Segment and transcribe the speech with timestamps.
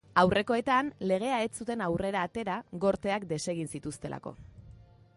[0.19, 2.57] Aurrekoetan, legea ez zuten aurrera atera
[2.87, 4.37] gorteak desegin zituztelako.